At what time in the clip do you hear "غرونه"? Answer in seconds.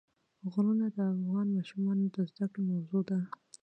0.51-0.85